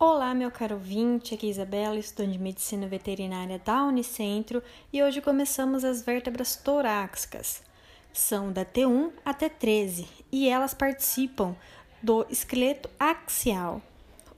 Olá, 0.00 0.32
meu 0.32 0.48
caro 0.48 0.76
ouvinte, 0.76 1.34
aqui 1.34 1.48
é 1.48 1.50
Isabela, 1.50 1.98
estudante 1.98 2.34
de 2.34 2.38
Medicina 2.38 2.86
Veterinária 2.86 3.58
da 3.58 3.82
Unicentro 3.82 4.62
e 4.92 5.02
hoje 5.02 5.20
começamos 5.20 5.82
as 5.82 6.02
vértebras 6.02 6.54
torácicas. 6.54 7.64
São 8.12 8.52
da 8.52 8.64
T1 8.64 9.10
até 9.24 9.48
T13 9.48 10.06
e 10.30 10.48
elas 10.48 10.72
participam 10.72 11.56
do 12.00 12.24
esqueleto 12.30 12.88
axial. 12.96 13.82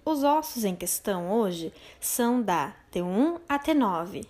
Os 0.02 0.24
ossos 0.24 0.64
em 0.64 0.74
questão 0.74 1.30
hoje 1.30 1.74
são 2.00 2.40
da 2.40 2.74
T1 2.90 3.38
a 3.46 3.58
T9. 3.58 4.24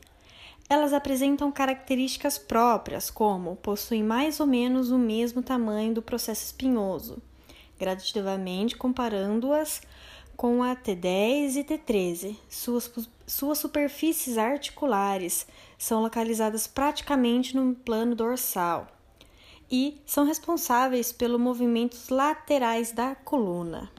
Elas 0.68 0.93
apresentam 0.93 1.53
características 1.53 2.39
próprias, 2.39 3.08
como 3.08 3.54
possuem 3.54 4.03
mais 4.03 4.40
ou 4.40 4.49
menos 4.49 4.90
o 4.90 4.99
mesmo 4.99 5.44
tamanho 5.44 5.94
do 5.94 6.03
processo 6.03 6.46
espinhoso, 6.46 7.22
gradativamente 7.79 8.76
comparando-as 8.76 9.81
com 10.40 10.62
a 10.62 10.75
T10 10.75 11.57
e 11.57 11.64
T13. 11.64 12.35
Suas, 12.49 12.90
suas 13.26 13.58
superfícies 13.58 14.39
articulares 14.39 15.46
são 15.76 16.00
localizadas 16.00 16.66
praticamente 16.66 17.54
no 17.54 17.75
plano 17.75 18.14
dorsal 18.14 18.89
e 19.71 20.00
são 20.07 20.25
responsáveis 20.25 21.13
pelos 21.13 21.39
movimentos 21.39 22.08
laterais 22.08 22.90
da 22.90 23.14
coluna. 23.14 23.90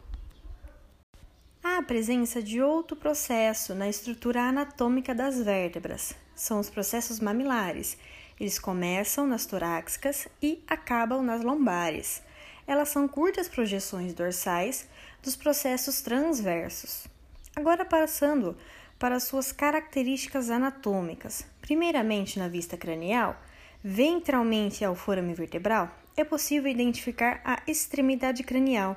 Há 1.63 1.77
a 1.77 1.83
presença 1.83 2.41
de 2.41 2.59
outro 2.59 2.97
processo 2.97 3.75
na 3.75 3.87
estrutura 3.87 4.41
anatômica 4.41 5.13
das 5.13 5.39
vértebras. 5.39 6.15
São 6.33 6.59
os 6.59 6.71
processos 6.71 7.19
mamilares. 7.19 7.99
Eles 8.39 8.57
começam 8.57 9.27
nas 9.27 9.45
torácicas 9.45 10.27
e 10.41 10.63
acabam 10.67 11.21
nas 11.21 11.43
lombares. 11.43 12.23
Elas 12.71 12.87
são 12.87 13.05
curtas 13.05 13.49
projeções 13.49 14.13
dorsais 14.13 14.87
dos 15.21 15.35
processos 15.35 15.99
transversos. 15.99 17.05
Agora 17.53 17.83
passando 17.83 18.55
para 18.97 19.19
suas 19.19 19.51
características 19.51 20.49
anatômicas. 20.49 21.45
Primeiramente, 21.59 22.39
na 22.39 22.47
vista 22.47 22.77
cranial, 22.77 23.35
ventralmente 23.83 24.85
ao 24.85 24.95
forame 24.95 25.33
vertebral, 25.33 25.91
é 26.15 26.23
possível 26.23 26.71
identificar 26.71 27.41
a 27.43 27.61
extremidade 27.67 28.41
cranial. 28.41 28.95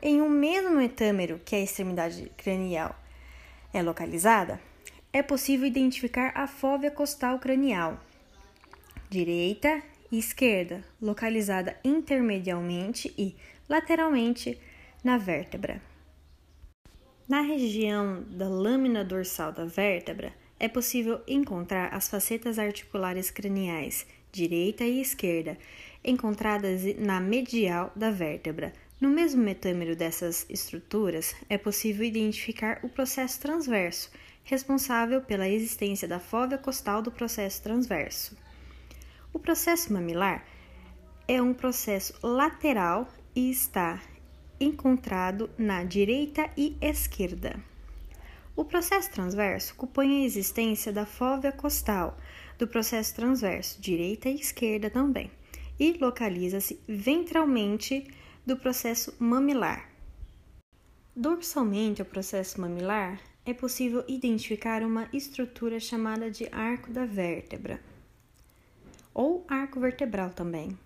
Em 0.00 0.22
um 0.22 0.28
mesmo 0.28 0.80
etâmero 0.80 1.40
que 1.44 1.56
a 1.56 1.60
extremidade 1.60 2.30
cranial 2.36 2.94
é 3.74 3.82
localizada, 3.82 4.60
é 5.12 5.20
possível 5.20 5.66
identificar 5.66 6.30
a 6.32 6.46
fóvea 6.46 6.92
costal 6.92 7.40
cranial, 7.40 7.98
direita 9.08 9.82
esquerda, 10.18 10.82
localizada 11.00 11.76
intermedialmente 11.84 13.14
e 13.16 13.36
lateralmente 13.68 14.58
na 15.04 15.16
vértebra. 15.16 15.80
Na 17.28 17.42
região 17.42 18.24
da 18.28 18.48
lâmina 18.48 19.04
dorsal 19.04 19.52
da 19.52 19.64
vértebra, 19.64 20.32
é 20.58 20.68
possível 20.68 21.22
encontrar 21.28 21.94
as 21.94 22.08
facetas 22.08 22.58
articulares 22.58 23.30
craniais, 23.30 24.04
direita 24.32 24.84
e 24.84 25.00
esquerda, 25.00 25.56
encontradas 26.04 26.82
na 26.98 27.20
medial 27.20 27.92
da 27.94 28.10
vértebra. 28.10 28.72
No 29.00 29.08
mesmo 29.08 29.42
metâmero 29.42 29.96
dessas 29.96 30.44
estruturas, 30.50 31.34
é 31.48 31.56
possível 31.56 32.04
identificar 32.04 32.80
o 32.82 32.88
processo 32.88 33.40
transverso, 33.40 34.10
responsável 34.44 35.22
pela 35.22 35.48
existência 35.48 36.08
da 36.08 36.18
fóvea 36.18 36.58
costal 36.58 37.00
do 37.00 37.10
processo 37.10 37.62
transverso. 37.62 38.36
O 39.32 39.38
processo 39.38 39.92
mamilar 39.92 40.44
é 41.28 41.40
um 41.40 41.54
processo 41.54 42.14
lateral 42.26 43.08
e 43.34 43.50
está 43.50 44.02
encontrado 44.58 45.48
na 45.56 45.84
direita 45.84 46.50
e 46.56 46.76
esquerda. 46.80 47.58
O 48.56 48.64
processo 48.64 49.10
transverso 49.12 49.74
compõe 49.76 50.22
a 50.22 50.24
existência 50.24 50.92
da 50.92 51.06
fóvea 51.06 51.52
costal 51.52 52.18
do 52.58 52.66
processo 52.66 53.14
transverso, 53.14 53.80
direita 53.80 54.28
e 54.28 54.34
esquerda 54.34 54.90
também, 54.90 55.30
e 55.78 55.92
localiza-se 55.92 56.80
ventralmente 56.88 58.06
do 58.44 58.56
processo 58.56 59.14
mamilar. 59.18 59.88
Dorsalmente 61.14 62.02
ao 62.02 62.06
processo 62.06 62.60
mamilar, 62.60 63.20
é 63.46 63.54
possível 63.54 64.04
identificar 64.08 64.82
uma 64.82 65.08
estrutura 65.12 65.78
chamada 65.78 66.30
de 66.30 66.48
arco 66.52 66.90
da 66.90 67.06
vértebra, 67.06 67.80
ou 69.14 69.44
arco 69.48 69.80
vertebral 69.80 70.30
também. 70.30 70.78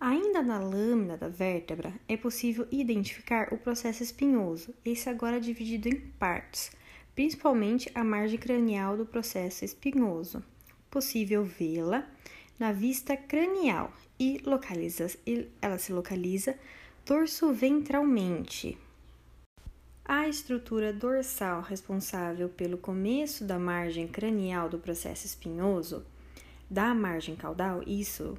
Ainda 0.00 0.42
na 0.42 0.58
lâmina 0.58 1.16
da 1.16 1.28
vértebra, 1.28 1.92
é 2.08 2.16
possível 2.16 2.66
identificar 2.70 3.54
o 3.54 3.58
processo 3.58 4.02
espinhoso, 4.02 4.74
esse 4.84 5.08
agora 5.08 5.40
dividido 5.40 5.88
em 5.88 5.98
partes, 6.18 6.72
principalmente 7.14 7.90
a 7.94 8.04
margem 8.04 8.38
cranial 8.38 8.96
do 8.96 9.06
processo 9.06 9.64
espinhoso. 9.64 10.42
Possível 10.90 11.44
vê-la 11.44 12.06
na 12.58 12.70
vista 12.70 13.16
cranial 13.16 13.92
e 14.18 14.40
localiza, 14.44 15.06
ela 15.60 15.78
se 15.78 15.92
localiza 15.92 16.54
dorso-ventralmente. 17.06 18.78
A 20.04 20.28
estrutura 20.28 20.92
dorsal 20.92 21.62
responsável 21.62 22.48
pelo 22.48 22.76
começo 22.76 23.44
da 23.44 23.58
margem 23.58 24.06
cranial 24.06 24.68
do 24.68 24.78
processo 24.78 25.24
espinhoso 25.24 26.04
da 26.74 26.92
margem 26.92 27.36
caudal, 27.36 27.84
isso 27.86 28.36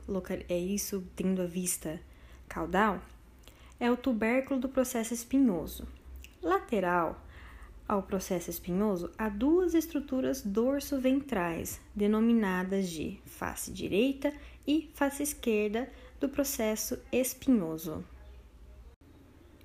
é 0.49 0.57
isso 0.59 1.01
tendo 1.15 1.41
a 1.41 1.45
vista 1.45 2.01
caudal, 2.49 3.01
é 3.79 3.89
o 3.89 3.95
tubérculo 3.95 4.59
do 4.59 4.67
processo 4.67 5.13
espinhoso. 5.13 5.87
Lateral 6.41 7.25
ao 7.87 8.03
processo 8.03 8.49
espinhoso, 8.49 9.09
há 9.17 9.29
duas 9.29 9.73
estruturas 9.73 10.41
dorso-ventrais, 10.41 11.79
denominadas 11.95 12.89
de 12.89 13.17
face 13.25 13.71
direita 13.71 14.33
e 14.67 14.89
face 14.93 15.23
esquerda 15.23 15.89
do 16.19 16.27
processo 16.27 16.99
espinhoso. 17.13 18.03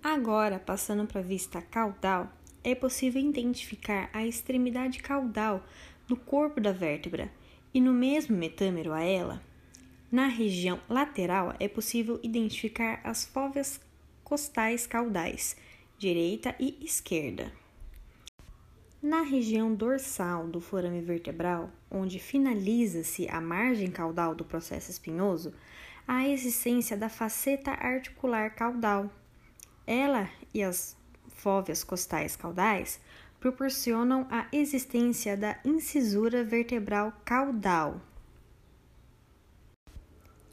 Agora, 0.00 0.60
passando 0.60 1.08
para 1.08 1.20
a 1.20 1.25
vista 1.25 1.60
caudal, 1.60 2.31
é 2.62 2.76
possível 2.76 3.20
identificar 3.20 4.08
a 4.12 4.25
extremidade 4.25 5.00
caudal 5.00 5.60
do 6.06 6.16
corpo 6.16 6.60
da 6.60 6.70
vértebra, 6.70 7.32
e 7.72 7.81
no 7.81 7.92
mesmo 7.92 8.36
metâmero 8.36 8.92
a 8.92 9.03
ela, 9.03 9.42
na 10.10 10.26
região 10.26 10.81
lateral 10.88 11.54
é 11.60 11.69
possível 11.69 12.19
identificar 12.22 13.00
as 13.04 13.25
fóveas 13.25 13.81
costais 14.25 14.86
caudais, 14.86 15.56
direita 15.97 16.54
e 16.58 16.84
esquerda. 16.84 17.53
Na 19.03 19.22
região 19.22 19.75
dorsal 19.75 20.47
do 20.47 20.60
forame 20.60 21.00
vertebral, 21.00 21.70
onde 21.91 22.19
finaliza-se 22.19 23.28
a 23.28 23.41
margem 23.41 23.91
caudal 23.91 24.34
do 24.34 24.44
processo 24.44 24.91
espinhoso, 24.91 25.54
há 26.06 26.16
a 26.16 26.28
existência 26.28 26.97
da 26.97 27.08
faceta 27.08 27.70
articular 27.70 28.50
caudal. 28.50 29.10
Ela 29.87 30.28
e 30.52 30.62
as 30.62 30.97
fóveas 31.28 31.82
costais 31.82 32.37
caudais 32.37 33.00
proporcionam 33.40 34.26
a 34.30 34.46
existência 34.52 35.36
da 35.36 35.58
incisura 35.64 36.44
vertebral 36.44 37.12
caudal. 37.24 38.00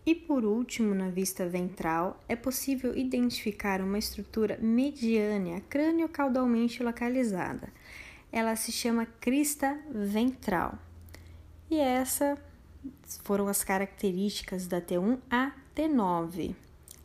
E 0.05 0.15
por 0.15 0.45
último, 0.45 0.95
na 0.95 1.09
vista 1.09 1.45
ventral, 1.45 2.23
é 2.29 2.35
possível 2.35 2.97
identificar 2.97 3.81
uma 3.81 3.97
estrutura 3.97 4.57
mediana 4.61 5.59
crânio-caudalmente 5.69 6.81
localizada. 6.81 7.67
Ela 8.31 8.55
se 8.55 8.71
chama 8.71 9.05
crista 9.19 9.77
ventral. 9.91 10.79
E 11.69 11.77
essas 11.77 12.39
foram 13.21 13.49
as 13.49 13.65
características 13.65 14.65
da 14.65 14.79
T1 14.79 15.19
a 15.29 15.51
T9. 15.75 16.55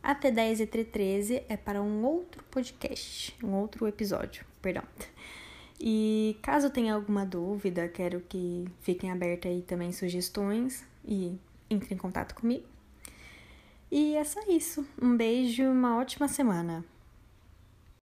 A 0.01 0.15
T10 0.15 0.61
e 0.61 0.67
T13 0.67 1.43
é 1.49 1.57
para 1.57 1.83
um 1.83 2.05
outro 2.05 2.45
podcast, 2.51 3.37
um 3.43 3.53
outro 3.55 3.89
episódio, 3.89 4.45
perdão. 4.61 4.85
E 5.85 6.39
caso 6.41 6.71
tenha 6.71 6.95
alguma 6.95 7.27
dúvida, 7.27 7.89
quero 7.89 8.21
que 8.21 8.65
fiquem 8.83 9.11
abertas 9.11 9.51
aí 9.51 9.63
também 9.63 9.91
sugestões 9.91 10.87
e 11.05 11.37
entre 11.69 11.93
em 11.93 11.99
contato 11.99 12.37
comigo. 12.37 12.65
E 13.91 14.15
é 14.15 14.23
só 14.23 14.41
isso. 14.49 14.87
Um 15.01 15.17
beijo 15.17 15.65
e 15.65 15.67
uma 15.67 15.99
ótima 15.99 16.29
semana. 16.29 16.85